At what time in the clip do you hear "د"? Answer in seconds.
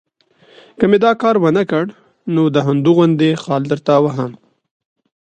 2.55-2.57